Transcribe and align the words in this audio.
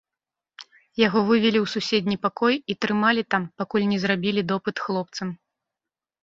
Яго 1.07 1.19
вывелі 1.27 1.59
ў 1.59 1.67
суседні 1.73 2.17
пакой 2.23 2.55
і 2.75 2.77
трымалі 2.85 3.21
там, 3.35 3.45
пакуль 3.63 3.87
не 3.93 3.99
зрабілі 4.05 4.41
допыт 4.55 4.77
хлопцам. 4.87 5.27